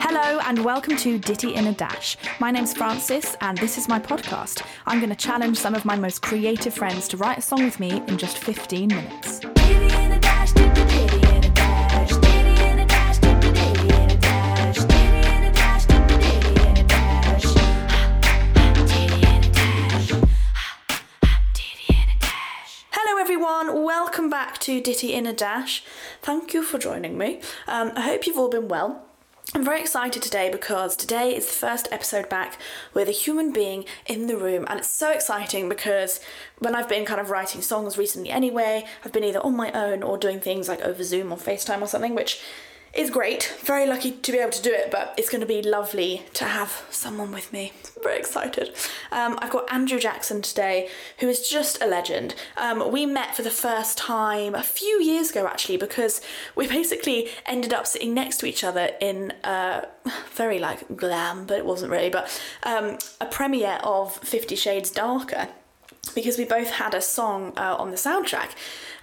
[0.00, 2.16] Hello and welcome to Ditty in a Dash.
[2.38, 4.62] My name's Frances and this is my podcast.
[4.86, 7.80] I'm going to challenge some of my most creative friends to write a song with
[7.80, 9.40] me in just 15 minutes.
[22.92, 25.82] Hello everyone, welcome back to Ditty in a Dash.
[26.22, 27.40] Thank you for joining me.
[27.66, 29.07] Um, I hope you've all been well.
[29.54, 32.60] I'm very excited today because today is the first episode back
[32.92, 36.20] with a human being in the room, and it's so exciting because
[36.58, 40.02] when I've been kind of writing songs recently anyway, I've been either on my own
[40.02, 42.42] or doing things like over Zoom or FaceTime or something, which
[42.94, 43.56] is great.
[43.60, 46.44] Very lucky to be able to do it, but it's going to be lovely to
[46.44, 47.72] have someone with me.
[47.96, 48.74] I'm very excited.
[49.12, 50.88] Um, I've got Andrew Jackson today,
[51.18, 52.34] who is just a legend.
[52.56, 56.20] Um, we met for the first time a few years ago, actually, because
[56.54, 59.86] we basically ended up sitting next to each other in a
[60.32, 65.48] very like glam, but it wasn't really, but um, a premiere of Fifty Shades Darker
[66.14, 68.50] because we both had a song uh, on the soundtrack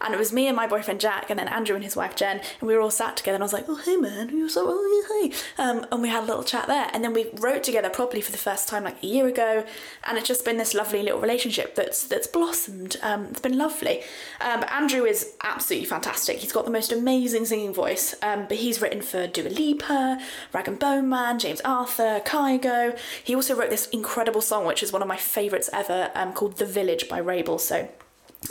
[0.02, 2.42] and it was me and my boyfriend Jack and then Andrew and his wife Jen
[2.60, 4.66] and we were all sat together and I was like oh hey man you're so
[4.68, 5.32] oh hey.
[5.58, 8.32] Um, and we had a little chat there and then we wrote together properly for
[8.32, 9.66] the first time like a year ago
[10.06, 14.02] and it's just been this lovely little relationship that's that's blossomed um, it's been lovely.
[14.42, 16.38] Um, but Andrew is absolutely fantastic.
[16.38, 20.20] He's got the most amazing singing voice um, but he's written for Dua Lipa
[20.54, 22.98] Rag and Bone Man James Arthur Kygo.
[23.24, 26.58] He also wrote this incredible song which is one of my favourites ever um, called
[26.58, 27.58] The Village by Wrabel.
[27.60, 27.90] So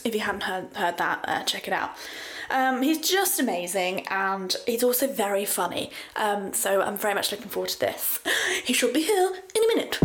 [0.05, 1.93] if you haven't heard, heard that, uh, check it out.
[2.51, 5.91] Um, he's just amazing and he's also very funny.
[6.17, 8.21] Um, so I'm very much looking forward to this.
[8.65, 9.99] He should be here in a minute.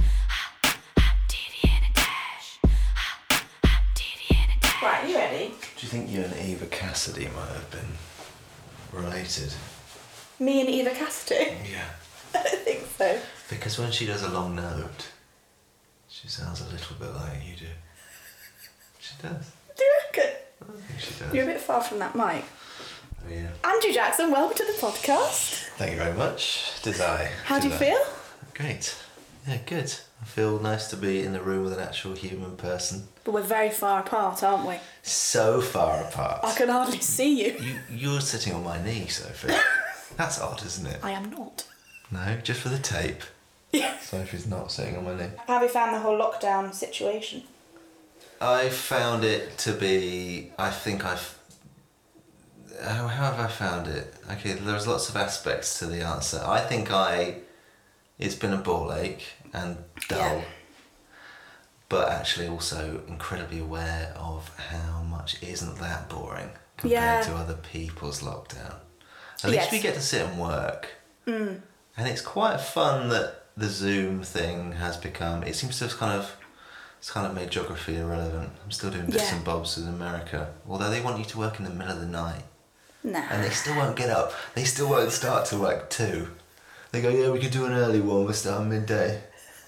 [4.82, 5.48] Right, you ready?
[5.48, 7.92] Do you think you and Eva Cassidy might have been
[8.94, 9.54] related?
[10.40, 11.52] Me and Eva Cassidy?
[11.70, 11.84] Yeah.
[12.34, 13.20] I don't think so.
[13.50, 15.10] Because when she does a long note,
[16.08, 17.66] she sounds a little bit like you do.
[19.00, 19.52] She does.
[19.76, 20.32] Do you reckon?
[20.59, 20.59] I think
[20.98, 21.34] she does.
[21.34, 22.44] You're a bit far from that mic.
[23.26, 23.50] Oh, yeah.
[23.64, 25.66] Andrew Jackson, welcome to the podcast.
[25.78, 26.82] Thank you very much.
[26.82, 27.30] Did I?
[27.46, 27.78] How do you I?
[27.78, 28.00] feel?
[28.54, 28.96] Great.
[29.48, 29.94] Yeah, good.
[30.22, 33.08] I feel nice to be in the room with an actual human person.
[33.24, 34.76] But we're very far apart, aren't we?
[35.02, 36.42] So far apart.
[36.44, 37.56] I can hardly see you.
[37.60, 39.54] You, you're sitting on my knee, Sophie.
[40.18, 41.00] That's odd, isn't it?
[41.02, 41.66] I am not.
[42.12, 43.24] No, just for the tape.
[43.72, 43.98] Yeah.
[44.02, 45.32] Sophie's not sitting on my knee.
[45.48, 47.44] Have you found the whole lockdown situation?
[48.42, 50.52] I found it to be.
[50.58, 51.38] I think I've.
[52.82, 54.14] How, how have I found it?
[54.32, 56.42] Okay, there's lots of aspects to the answer.
[56.46, 57.36] I think I.
[58.18, 60.20] It's been a ball ache and dull.
[60.38, 60.42] Yeah.
[61.90, 67.22] But actually, also incredibly aware of how much isn't that boring compared Yeah.
[67.24, 68.76] to other people's lockdown.
[69.44, 69.64] At Yes.
[69.64, 70.90] least we get to sit and work.
[71.26, 71.62] Mm.
[71.98, 75.44] And it's quite fun that the Zoom thing has become.
[75.44, 76.36] It seems to have kind of.
[77.00, 78.52] It's kind of made geography irrelevant.
[78.64, 79.36] I'm still doing bits Yeah.
[79.38, 80.54] and bobs in America.
[80.68, 82.44] Although they want you to work in the middle of the night.
[83.04, 83.24] Nah.
[83.32, 84.34] And they still won't get up.
[84.56, 86.28] They still won't start till like two.
[86.92, 88.26] They go, yeah, we could do an early one.
[88.26, 89.22] We're starting midday.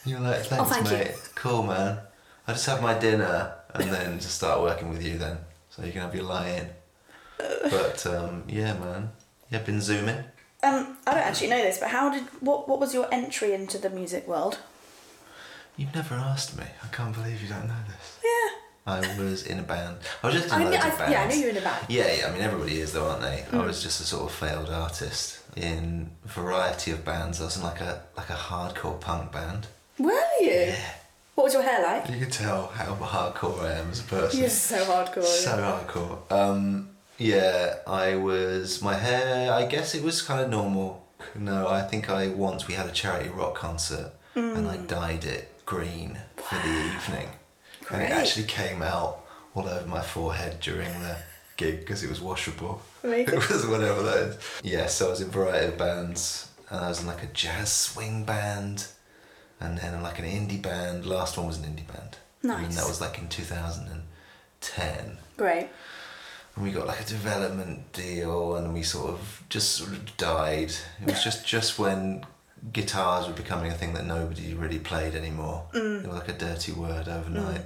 [0.03, 0.97] And you're like, thanks, Oh, thank you.
[0.97, 1.29] mate.
[1.35, 1.99] Cool, man.
[2.47, 5.37] I just have my dinner and then just start working with you then,
[5.69, 6.69] so you can have your lie in.
[7.69, 9.11] But um, yeah, man.
[9.49, 10.23] Yeah, been zooming.
[10.63, 13.77] Um, I don't actually know this, but how did what what was your entry into
[13.77, 14.59] the music world?
[15.77, 16.65] You've never asked me.
[16.83, 18.19] I can't believe you don't know this.
[18.23, 18.57] Yeah.
[18.85, 19.97] I was in a band.
[20.23, 21.11] I was just in I knew, loads I, bands.
[21.11, 21.85] yeah, I knew you were in a band.
[21.87, 23.45] Yeah, yeah, I mean everybody is though, aren't they?
[23.53, 27.39] I was just a sort of failed artist in a variety of bands.
[27.41, 29.67] I was in like a like a hardcore punk band.
[29.99, 30.49] Were you?
[30.49, 30.75] Yeah.
[31.35, 32.09] What was your hair like?
[32.09, 34.39] You can tell how hardcore I am as a person.
[34.39, 35.23] You're so hardcore.
[35.23, 36.31] So hardcore.
[36.31, 39.53] Um, yeah, I was my hair.
[39.53, 41.05] I guess it was kind of normal.
[41.35, 45.50] No, I think I once we had a charity rock concert and I dyed it
[45.71, 47.29] green for the evening,
[47.89, 51.15] and it actually came out all over my forehead during the
[51.55, 52.81] gig because it was washable.
[53.05, 53.35] Amazing.
[53.37, 54.37] It was whatever that is.
[54.63, 57.27] Yeah, so I was in a variety of bands, and I was in like a
[57.27, 58.87] jazz swing band,
[59.61, 61.05] and then like an indie band.
[61.05, 62.17] Last one was an indie band.
[62.43, 62.65] Nice.
[62.65, 65.17] And that was like in 2010.
[65.37, 65.69] Great.
[66.55, 70.73] And we got like a development deal, and we sort of just sort of died.
[71.01, 72.25] It was just just when
[72.73, 75.65] guitars were becoming a thing that nobody really played anymore.
[75.73, 76.01] Mm.
[76.03, 77.61] They were like a dirty word overnight.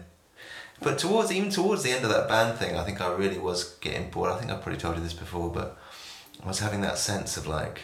[0.81, 3.75] But towards even towards the end of that band thing, I think I really was
[3.81, 4.31] getting bored.
[4.31, 5.77] I think I've probably told you this before, but
[6.44, 7.81] I was having that sense of like,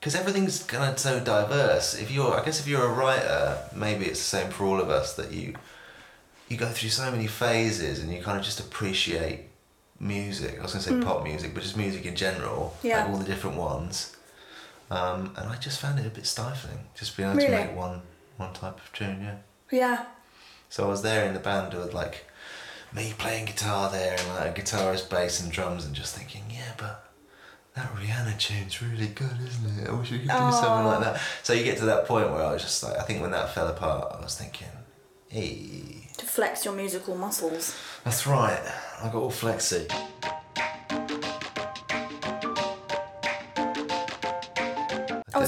[0.00, 1.94] because everything's kind of so diverse.
[1.94, 4.88] If you're, I guess, if you're a writer, maybe it's the same for all of
[4.90, 5.54] us that you
[6.48, 9.40] you go through so many phases and you kind of just appreciate
[9.98, 10.58] music.
[10.58, 13.00] I was going to say pop music, but just music in general, Yeah.
[13.02, 14.15] like all the different ones.
[14.90, 17.50] Um, and I just found it a bit stifling, just being able Really?
[17.50, 18.02] to make one
[18.36, 19.36] one type of tune, yeah.
[19.70, 20.04] Yeah.
[20.68, 22.26] So I was there in the band with like
[22.94, 26.72] me playing guitar there and like a guitarist, bass and drums and just thinking, yeah,
[26.76, 27.10] but
[27.74, 29.88] that Rihanna tune's really good, isn't it?
[29.88, 31.20] I wish we could do something like that.
[31.42, 33.54] So you get to that point where I was just like, I think when that
[33.54, 34.68] fell apart, I was thinking,
[35.28, 37.74] hey, To flex your musical muscles.
[38.04, 38.60] that's right,
[39.02, 39.86] I got all flexy.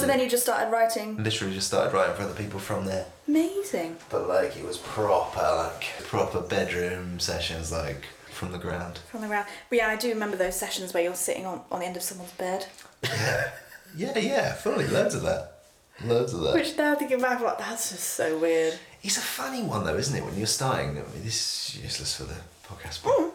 [0.00, 1.22] So then you just started writing.
[1.22, 3.06] Literally just started writing for other people from there.
[3.26, 3.96] Amazing.
[4.10, 9.00] But like it was proper, like proper bedroom sessions, like from the ground.
[9.10, 9.46] From the ground.
[9.68, 12.02] But yeah, I do remember those sessions where you're sitting on, on the end of
[12.02, 12.66] someone's bed.
[13.02, 13.50] Yeah,
[13.96, 14.52] yeah, yeah.
[14.54, 15.62] Fully, loads of that,
[16.04, 16.54] loads of that.
[16.54, 18.78] Which now thinking back, like, that's just so weird.
[19.02, 20.24] It's a funny one though, isn't it?
[20.24, 22.36] When you're starting, I mean, this is useless for the
[22.66, 23.30] podcast, but mm.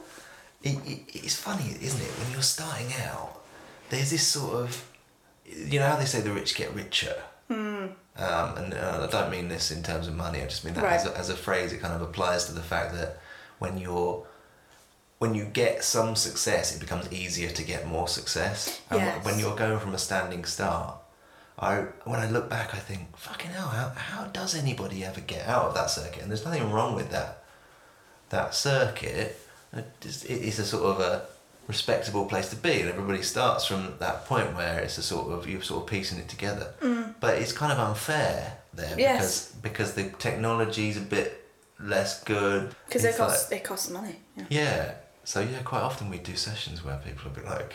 [0.64, 2.12] it, it, it's funny, isn't it?
[2.20, 3.42] When you're starting out,
[3.90, 4.86] there's this sort of,
[5.46, 7.16] you know how they say the rich get richer.
[7.50, 10.42] Um, and uh, I don't mean this in terms of money.
[10.42, 11.74] I just mean that as, a, as a phrase.
[11.74, 13.20] It kind of applies to the fact that
[13.60, 14.26] when you're
[15.20, 18.82] when you get some success, it becomes easier to get more success.
[18.90, 19.26] And Yes.
[19.26, 20.96] when you're going from a standing start,
[21.58, 25.48] I when I look back, I think, fucking hell, how, how does anybody ever get
[25.48, 26.22] out of that circuit?
[26.24, 27.44] And there's nothing wrong with that.
[28.30, 29.40] That circuit,
[29.74, 31.26] it is it is a sort of a
[31.68, 35.48] respectable place to be, and everybody starts from that point where it's a sort of
[35.48, 36.74] you're sort of piecing it together.
[36.82, 37.16] Mm.
[37.20, 39.52] But it's kind of unfair there Yes.
[39.62, 41.46] because because the technology's a bit
[41.80, 42.76] less good.
[42.88, 44.16] Because it It's like- costs, it costs money.
[44.36, 44.46] Yeah.
[44.50, 44.92] yeah.
[45.24, 47.74] So yeah, quite often we do sessions where people will be like,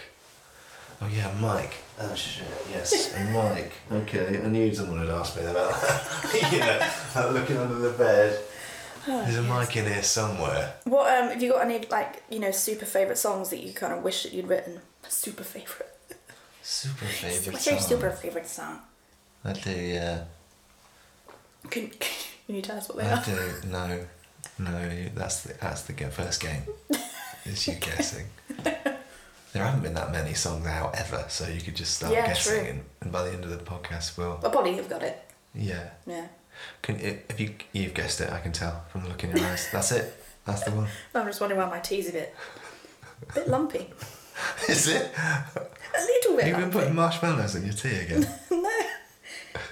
[1.00, 1.74] "Oh yeah, Mike.
[2.00, 3.72] Oh shit, yes, and Mike.
[3.90, 6.02] Okay, I knew someone had asked me about that.
[6.52, 6.78] you know,
[7.16, 8.38] like looking under the bed.
[9.08, 10.74] There's a mic in here somewhere.
[10.84, 13.92] What um have you got any like, you know, super favourite songs that you kind
[13.92, 14.80] of wish that you'd written?
[15.08, 15.92] Super favourite.
[16.62, 17.74] Super favorite What's song.
[17.74, 18.80] your super favourite song?
[19.44, 19.70] I do.
[19.70, 20.24] Yeah,
[21.70, 21.88] Can,
[22.46, 23.24] can you tell us what they I are?
[23.24, 23.68] do.
[23.68, 24.00] No,
[24.58, 24.90] no.
[25.14, 26.62] That's the that's the first game.
[27.44, 28.26] It's you guessing.
[29.54, 32.66] There haven't been that many songs out ever, so you could just start Yeah, guessing,
[32.66, 35.18] and, and by the end of the podcast, we'll Well, probably you've got it.
[35.54, 35.88] yeah.
[36.06, 36.26] Yeah.
[36.82, 39.68] Can if you you've guessed it, I can tell from the look in your eyes.
[39.72, 40.14] That's it.
[40.44, 40.88] That's the one.
[41.14, 42.34] I'm just wondering why my tea's a bit,
[43.28, 43.90] a bit lumpy.
[44.68, 45.10] Is it?
[45.16, 46.78] A little bit You've been lumpy.
[46.78, 48.26] putting marshmallows in your tea again.
[48.50, 48.70] no,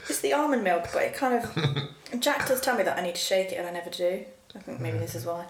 [0.08, 2.20] it's the almond milk, but it kind of.
[2.20, 4.24] Jack does tell me that I need to shake it, and I never do.
[4.54, 5.44] I think maybe this is why.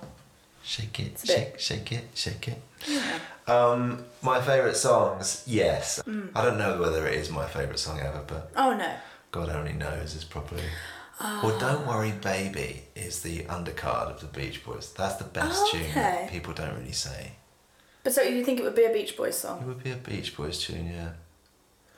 [0.62, 2.62] Shake it, It's a bit- shake, shake it, shake it.
[2.88, 3.18] Yeah.
[3.46, 6.02] Um, my favourite songs, yes.
[6.06, 6.30] Mm.
[6.34, 8.92] I don't know whether it is my favourite song ever, but Oh no.
[9.30, 10.62] God only knows is probably.
[11.20, 14.92] Or Don't Worry Baby is the undercard of the Beach Boys.
[14.92, 15.92] That's the best tune Okay.
[15.94, 17.32] that people don't really say.
[18.04, 19.62] But so you think it would be a Beach Boys song?
[19.62, 21.10] It would be a Beach Boys tune, yeah.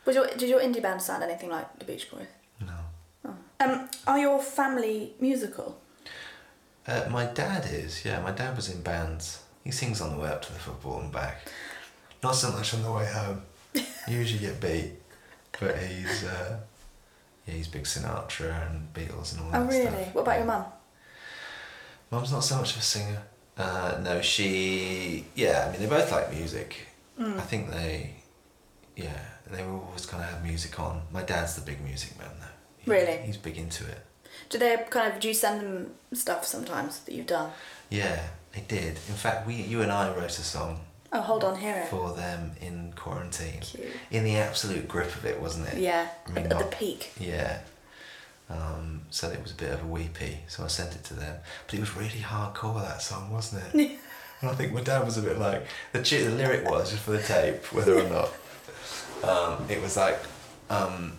[0.04, 2.28] Was your did your indie band sound anything like the Beach Boys?
[2.60, 3.34] No.
[3.60, 5.80] Um, are your family musical?
[6.86, 8.20] Uh, my dad is, yeah.
[8.20, 9.42] My dad was in bands.
[9.64, 11.46] He sings on the way up to the football and back.
[12.22, 13.42] Not so much on the way home.
[13.74, 14.92] You usually get beat,
[15.60, 16.58] but he's uh,
[17.48, 19.62] yeah, he's big Sinatra and Beatles and all that stuff.
[19.62, 19.86] Oh really?
[19.86, 20.14] stuff.
[20.14, 20.64] What about your mum?
[22.10, 23.22] Mum's not so much of a singer.
[23.56, 25.66] Uh, no, she yeah.
[25.66, 26.86] I mean, they both like music.
[27.18, 27.36] Mm.
[27.36, 28.14] I think they
[28.96, 29.18] yeah
[29.50, 31.02] they will always kind of have music on.
[31.12, 32.46] My dad's the big music man though.
[32.78, 33.16] He- Really?
[33.18, 34.04] He's big into it.
[34.50, 37.50] Do they kind of do you send them stuff sometimes that you've done?
[37.90, 38.20] Yeah,
[38.52, 38.92] they did.
[39.08, 40.80] In fact, we you and I wrote a song
[41.12, 41.88] Oh, hold on, hear it.
[41.88, 43.60] for them in quarantine.
[43.60, 43.86] Cute.
[44.10, 45.78] In the absolute grip of it, wasn't it?
[45.78, 47.12] Yeah, I mean, at the peak.
[47.18, 47.60] Yeah.
[48.50, 51.36] Um, so it was a bit of a weepy, so I sent it to them.
[51.66, 53.74] But it was really hardcore that song, wasn't it?
[54.40, 57.02] and I think my dad was a bit like the chi- the lyric was just
[57.02, 58.30] for the tape, whether or not.
[59.24, 60.16] Um, it was like
[60.70, 61.14] um,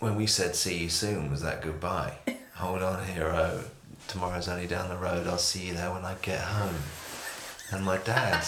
[0.00, 2.14] when we said "see you soon," was that goodbye?
[2.56, 3.62] Hold on, hero.
[4.08, 5.28] Tomorrow's only down the road.
[5.28, 6.74] I'll see you there when I get home.
[7.70, 8.44] And my dad,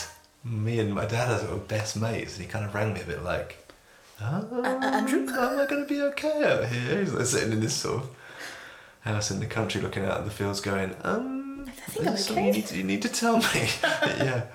[0.46, 3.00] me and my dad are sort of best mates, and he kind of rang me
[3.00, 3.56] a bit like,
[4.20, 5.26] oh, Andrew?
[5.28, 7.00] am I going to be okay out here?
[7.00, 8.10] He's like sitting in this sort of
[9.00, 12.46] house in the country looking out at the fields going, um, I think I'm okay.
[12.46, 13.44] You need, to, you need to tell me.
[13.82, 14.46] yeah.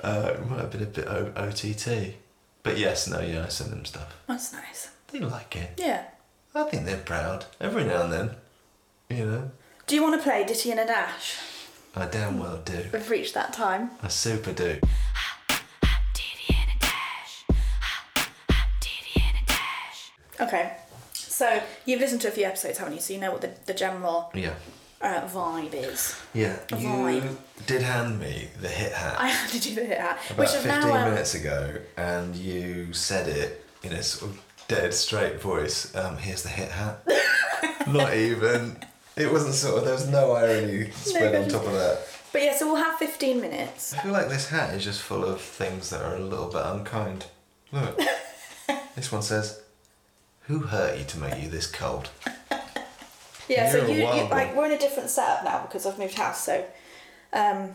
[0.00, 2.14] Uh, it might have been a bit o- OTT.
[2.62, 4.14] But yes, no, yeah, I send them stuff.
[4.26, 4.90] That's nice.
[5.10, 5.70] They like it.
[5.78, 6.04] Yeah.
[6.54, 7.46] I think they're proud.
[7.60, 8.30] Every now and then.
[9.08, 9.50] You know.
[9.86, 11.36] Do you want to play Ditty and a Dash?
[11.96, 12.84] I damn well do.
[12.92, 13.90] We've reached that time.
[14.02, 14.78] I super do.
[20.40, 20.72] Okay.
[21.14, 23.00] So you've listened to a few episodes, haven't you?
[23.00, 24.54] So you know what the, the general Yeah.
[25.00, 26.16] uh, vibe is.
[26.32, 26.58] Yeah.
[26.72, 27.36] A You vibe.
[27.66, 29.16] did hand me the hit hat.
[29.18, 31.76] I had to do the hit hat, about which is 15 now um, minutes ago,
[31.96, 35.94] and you said it in a sort of dead straight voice.
[35.96, 37.06] Um, here's the hit hat.
[37.88, 38.78] Not even.
[39.18, 39.84] It wasn't sort of.
[39.84, 42.00] There was no irony spread on top of that.
[42.32, 43.94] But yeah, so we'll have 15 minutes.
[43.94, 46.62] I feel like this hat is just full of things that are a little bit
[46.64, 47.26] unkind.
[47.72, 47.98] Look.
[48.94, 49.60] this one says,
[50.42, 52.10] "Who hurt you to make you this cold?"
[53.48, 55.98] Yeah, so You're a you, you like we're in a different setup now because I've
[55.98, 56.44] moved house.
[56.44, 56.66] So
[57.32, 57.74] um,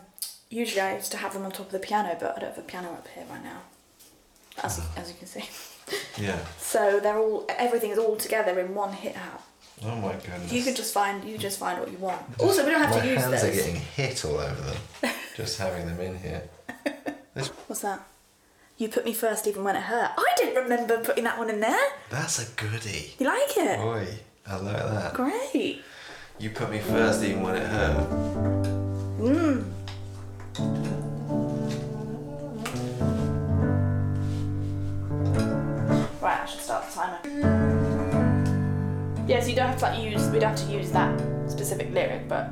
[0.52, 2.60] usually I used to have them on top of the piano, but I don't have
[2.60, 3.62] a piano up here right now,
[4.64, 5.02] as Uh-huh.
[5.02, 5.50] as you can see.
[6.22, 6.38] Yeah.
[6.60, 9.42] So they're all everything is all together in one hit hat.
[9.86, 10.52] Oh my goodness.
[10.52, 12.22] You can just find you just find what you want.
[12.40, 13.44] Also, we don't have My to use hands those.
[13.52, 15.12] are getting hit all over them.
[15.36, 16.44] just having them in here.
[17.34, 18.06] This, What's that?
[18.78, 20.12] You put me first even when it hurt.
[20.18, 21.90] I didn't remember putting that one in there.
[22.10, 23.13] that's a goodie.
[23.20, 23.80] You like it?
[23.80, 24.08] Oi,
[24.48, 25.13] I like that.
[25.13, 25.82] Great.
[26.40, 28.10] You put me first even when it hurt.
[29.20, 29.66] Mmm.
[36.22, 37.52] Right, I should start the timer.
[39.27, 40.27] Yeah, so you don't have to like use.
[40.30, 42.51] We'd have to use that specific lyric, but.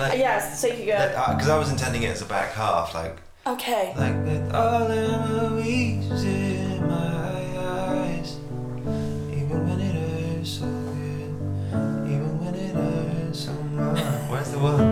[0.00, 1.24] Like, Yes, so you could go.
[1.34, 3.16] because uh, I was intending it as a back half, like
[3.46, 3.92] Okay.
[3.96, 4.88] like with all
[5.56, 8.36] weeds in my eyes,
[9.36, 11.32] even when it hurts so good,
[12.12, 14.30] even when it hurts so much.
[14.30, 14.89] Where's the one?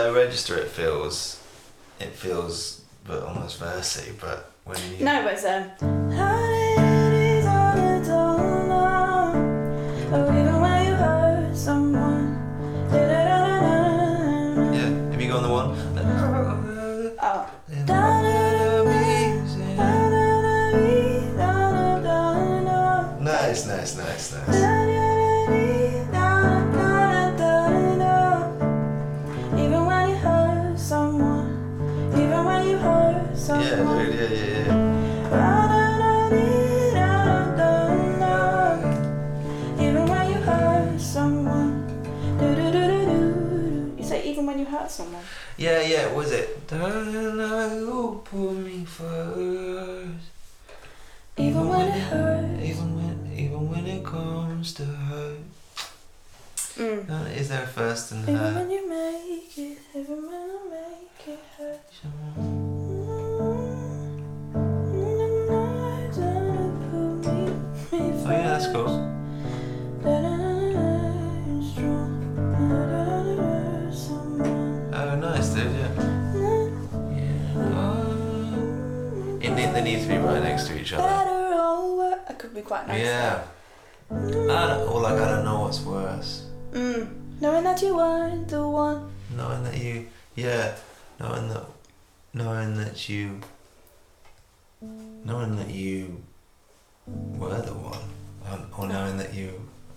[0.00, 1.42] Low register, it feels,
[1.98, 4.18] it feels, but almost versy.
[4.20, 5.99] But when you, No, but it's um.
[46.10, 46.66] Yeah, was it?
[46.66, 50.26] Darling, I will put me first.
[51.36, 52.62] Even when it hurts.
[52.64, 55.38] Even when, even when it comes to hurt.
[56.74, 57.36] Mm.
[57.36, 58.70] Is there a first and Even
[82.70, 83.02] quite nice.
[83.02, 83.42] Yeah.
[84.12, 86.46] I don't, or like I don't know what's worse.
[86.70, 87.40] Mm.
[87.40, 89.10] Knowing that you weren't the one.
[89.36, 90.76] Knowing that you, yeah,
[91.18, 91.64] knowing that,
[92.32, 93.40] knowing that you,
[95.24, 96.22] knowing that you
[97.08, 98.06] were the one,
[98.78, 99.50] or knowing that you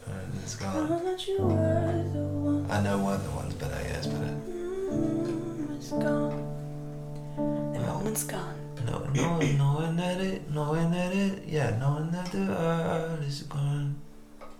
[0.08, 0.90] uh, is gone.
[0.90, 2.72] Knowing that you were the one.
[2.72, 4.36] I know weren't the one's better, yeah, it's better.
[4.50, 6.42] Mm, it's gone.
[7.74, 8.63] The moment's gone.
[8.86, 13.96] No, knowing, knowing that it, knowing that it, yeah, knowing that the earth is gone,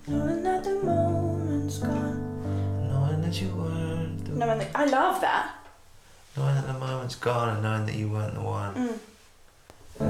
[0.08, 2.88] Knowing that the moment's gone.
[2.90, 5.56] knowing that you weren't the, Knowing that I love that.
[6.38, 8.76] knowing that the moment's gone, and knowing that you weren't the one.
[8.76, 9.00] Mm.
[10.00, 10.06] I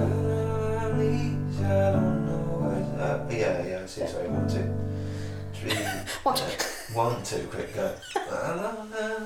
[1.92, 3.32] don't know what's up.
[3.32, 4.06] Yeah, yeah, I see.
[4.08, 4.74] Sorry, one, two,
[5.54, 5.74] three.
[6.24, 6.44] One, two.
[6.44, 7.94] uh, One, two, quick go.
[8.16, 8.20] I
[8.56, 9.20] don't know.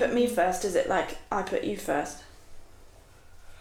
[0.00, 2.18] Put me first, is it like I put you first?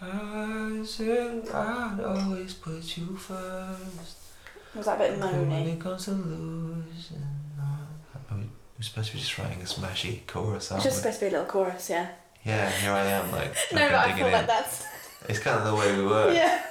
[0.02, 4.16] I said I'd always put you first.
[4.76, 5.74] Was that a bit When moany?
[5.74, 7.18] it comes to losing,
[7.60, 11.02] Are we, we're supposed to be just writing a smashy chorus, It's aren't just we?
[11.02, 12.08] supposed to be a little chorus, yeah.
[12.46, 13.54] Yeah, here I am, like.
[13.74, 14.34] No, fucking but I digging feel in.
[14.34, 14.86] like that's
[15.28, 16.34] It's kind of the way we work.
[16.36, 16.64] yeah.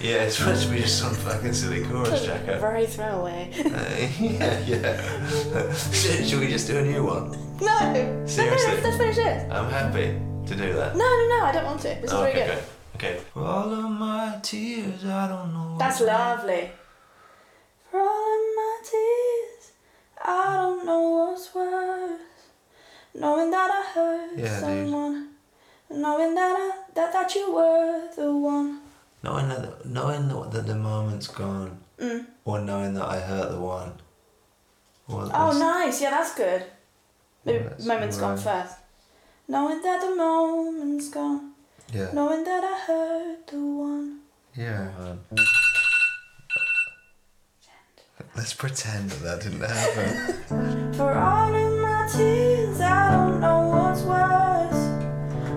[0.00, 2.58] Yeah, it's supposed to be just some fucking silly chorus, Jacko.
[2.58, 3.50] Very throwaway.
[3.64, 5.72] Uh, yeah, yeah.
[5.92, 7.30] should, we just do a new one?
[7.60, 8.80] No, no, no, Seriously?
[8.82, 9.52] let's, finish it.
[9.52, 10.18] I'm happy
[10.48, 10.96] to do that.
[10.96, 11.88] No, no, no, I don't want to.
[11.88, 12.64] This is Oh, very okay, good.
[12.98, 13.12] great.
[13.12, 13.20] Okay.
[13.32, 15.76] For all of my tears, I don't know.
[15.78, 16.70] That's what's lovely.
[17.90, 19.72] For all of my tears,
[20.24, 22.20] I don't know what's worse.
[23.14, 24.60] Knowing that I hurt Yeah, dude.
[24.60, 25.28] someone.
[25.92, 28.80] Knowing that I that that you were the one.
[29.22, 32.26] Knowing that, knowing that the, moment's gone, Mm.
[32.44, 33.92] or knowing that I hurt the one.
[35.08, 36.00] Or Oh, nice.
[36.02, 36.64] Yeah, that's good.
[37.44, 38.74] The that's moment's gone first.
[39.46, 41.52] Knowing that the moment's gone.
[41.92, 42.10] Yeah.
[42.12, 44.20] Knowing that I hurt the one.
[44.56, 44.88] Yeah.
[48.36, 50.92] Let's pretend that that didn't happen.
[50.94, 53.61] For all of my tears, I don't know.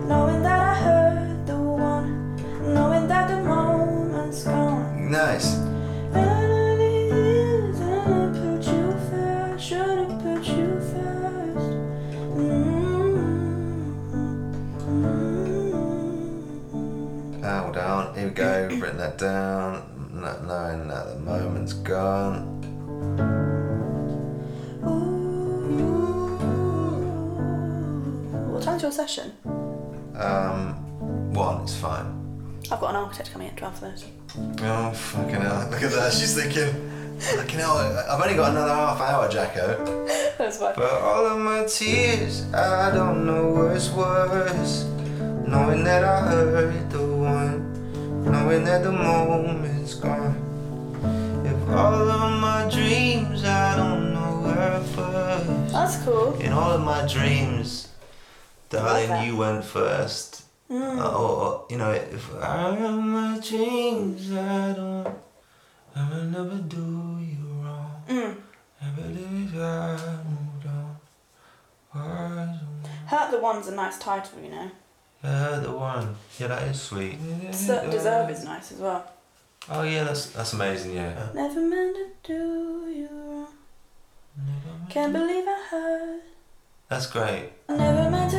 [0.08, 2.36] Knowing that I hurt the one,
[2.74, 5.12] knowing that the moment's gone.
[5.12, 5.56] nice.
[6.14, 11.70] And it is, and I put you first, should have put you first.
[12.38, 12.86] Mm-hmm.
[17.76, 18.16] On.
[18.16, 18.68] Here we go.
[18.80, 19.84] Written that down.
[20.14, 22.64] Not knowing that the moment's gone.
[24.88, 25.26] Ooh.
[28.54, 29.34] What time's your session?
[30.18, 32.06] Um, one it's fine.
[32.72, 34.04] I've got an architect coming at 12.30.
[34.62, 35.68] Oh, fucking hell.
[35.70, 36.14] Look at that.
[36.14, 40.06] She's thinking, fucking hell, I've only got another half hour, Jacko.
[40.38, 40.74] That's fine.
[40.74, 44.86] For all of my tears, I don't know what's worse.
[45.48, 50.42] Knowing that I hurt the one, knowing that the moment's gone.
[51.46, 55.72] If all of my dreams, I don't know where first.
[55.72, 56.34] That's cool.
[56.42, 57.85] In all of my dreams,
[58.76, 60.44] darling, you went first.
[60.70, 61.00] Mm.
[61.00, 65.16] Uh, or, or, you know, if I have my dreams, I don't,
[65.96, 68.04] I will never do you wrong.
[68.10, 68.36] Mm.
[68.82, 70.68] I believe I moved
[71.94, 72.60] on.
[73.08, 74.72] Hurt the One's a nice title, you know.
[75.24, 76.16] Yeah, the one.
[76.40, 77.18] Yeah, that is sweet.
[77.52, 79.12] Des- Deserve is nice as well.
[79.70, 81.30] Oh yeah, that's That's amazing, yeah.
[81.34, 83.48] Never meant to do you wrong.
[84.90, 86.22] Can't believe I hurt.
[86.90, 87.50] That's great.
[87.70, 88.32] Never meant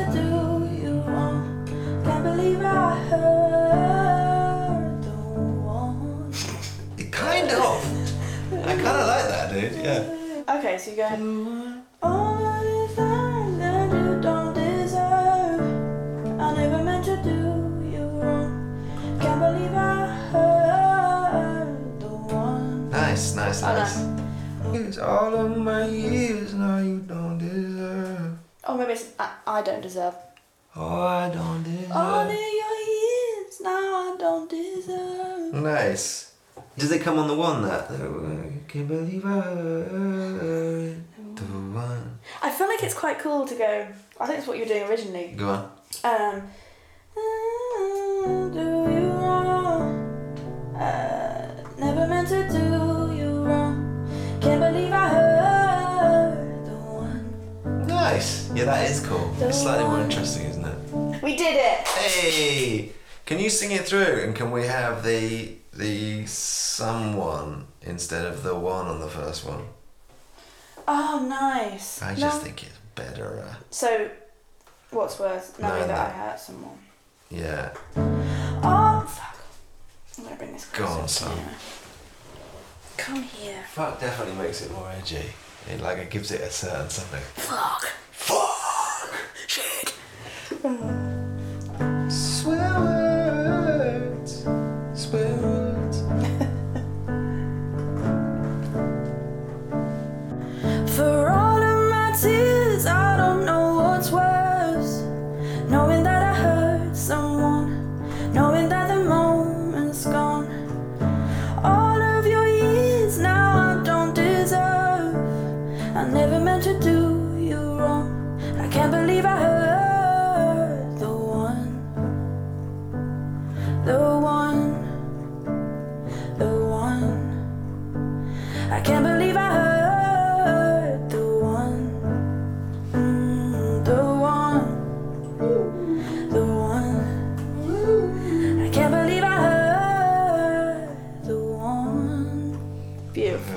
[7.11, 7.83] Kind of.
[8.51, 9.73] I kind of like that, dude.
[9.83, 10.03] Yeah.
[10.57, 11.07] Okay, so you go.
[12.03, 15.61] All of these things that you don't deserve.
[16.39, 18.51] I never meant to do you wrong.
[19.21, 22.89] Can't believe I hurt the one.
[22.89, 24.05] Nice, nice, nice.
[24.73, 28.37] It's all of my years now you don't deserve.
[28.65, 30.13] Oh, maybe it's I, I don't deserve.
[30.75, 31.89] Oh, I don't deserve.
[31.89, 32.66] Your years
[33.67, 35.53] now I don't deserve.
[35.53, 36.33] Nice.
[36.77, 37.87] Does it come on the one that?
[38.67, 39.39] Can't believe I.
[41.35, 42.19] The one.
[42.41, 43.87] I feel like it's quite cool to go.
[44.19, 45.33] I think it's what you were doing originally.
[45.35, 45.71] Go on.
[46.03, 46.35] Um,
[48.53, 48.59] do
[48.95, 49.83] you wrong?
[50.75, 53.75] Uh, never meant to do you wrong.
[54.41, 57.87] Can't believe I hurt the one.
[57.87, 58.51] Nice.
[58.55, 59.33] Yeah, that is cool.
[59.39, 60.77] It's slightly more interesting, isn't it?
[61.23, 61.87] We did it.
[61.87, 62.91] Hey,
[63.27, 64.21] can you sing it through?
[64.23, 69.65] And can we have the the someone instead of the one on the first one?
[70.87, 72.01] Oh, nice.
[72.01, 73.43] I No- just think it's better.
[73.47, 74.09] Uh, So,
[74.91, 76.23] what's worse, knowing No, that no.
[76.23, 76.79] I hurt someone?
[77.29, 77.73] yeah.
[78.63, 79.35] Oh, fuck.
[80.17, 81.31] I'm gonna bring this Go on, son.
[81.31, 81.53] anyway.
[82.97, 83.63] Come here.
[83.73, 85.33] Fuck definitely makes it more edgy.
[85.69, 87.21] It like it gives it a certain something.
[87.35, 87.85] Fuck.
[88.11, 89.13] Fuck.
[89.45, 89.93] Shit.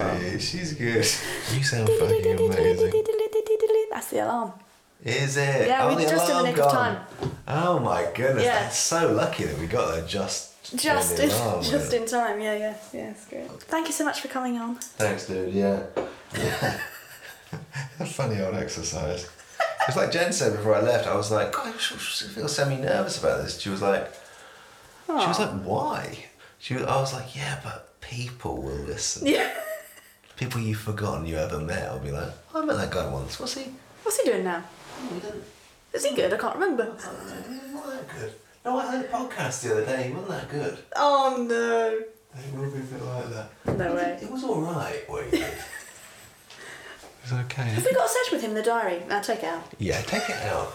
[0.01, 0.97] Hey, she's good.
[1.55, 3.05] You sound fucking amazing.
[3.91, 4.53] That's the alarm.
[5.05, 5.67] Is it?
[5.69, 7.01] Yeah, oh, we just in the alarm nick of time.
[7.49, 8.61] Oh my goodness, Yeah.
[8.63, 12.41] that's so lucky that we got there just Just in, the alarm just in time.
[12.41, 13.11] Yeah, yeah, yeah.
[13.11, 13.51] It's great.
[13.63, 14.77] Thank you so much for coming on.
[14.77, 15.53] Thanks, dude.
[15.55, 15.85] Yeah.
[17.99, 19.29] A funny old exercise.
[19.89, 21.07] It's like Jen said before I left.
[21.09, 23.59] I was like, God, I sh- sh- feel semi-nervous about this.
[23.59, 24.13] She was like,
[25.07, 26.27] she was like, why?
[26.59, 29.27] She, was, I was like, yeah, but people will listen.
[29.27, 29.51] Yeah.
[30.41, 33.39] People you've forgotten you ever met will be like, oh, I met that guy once.
[33.39, 33.67] What's he?
[34.03, 34.65] What's he doing now?
[34.99, 35.45] Oh, we didn't.
[35.93, 36.33] Is he good?
[36.33, 36.97] I can't remember.
[36.99, 38.33] Oh, he wasn't that good.
[38.65, 40.05] No, I heard a podcast the other day.
[40.05, 40.79] He wasn't that good.
[40.97, 41.99] Oh no.
[41.99, 43.77] It would be a bit like that.
[43.77, 44.19] No way.
[44.23, 45.03] It was all right.
[45.09, 45.41] What he did.
[45.43, 45.55] it
[47.23, 47.63] was okay.
[47.63, 49.03] Have we got a session with him in the diary?
[49.11, 49.65] I'll take it out.
[49.79, 50.73] Yeah, take it out.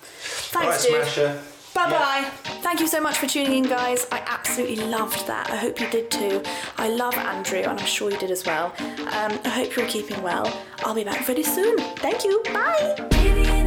[0.00, 1.00] Thanks, all dude.
[1.00, 1.42] right, Smasher.
[1.78, 2.30] Bye bye.
[2.60, 4.04] Thank you so much for tuning in, guys.
[4.10, 5.48] I absolutely loved that.
[5.48, 6.42] I hope you did too.
[6.76, 8.74] I love Andrew, and I'm sure you did as well.
[8.80, 10.52] Um, I hope you're keeping well.
[10.80, 11.78] I'll be back very soon.
[11.98, 12.42] Thank you.
[12.52, 13.57] Bye.